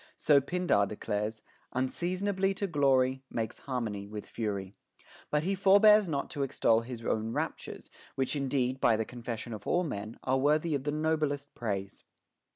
[0.17, 1.43] So Pindar declares,
[1.73, 7.33] Unseasonably to glory Makes harmony with fury;* but he forbears not to extol his own
[7.33, 12.03] raptures, which indeed, by the confession of all men, are worthy of the noblest praise.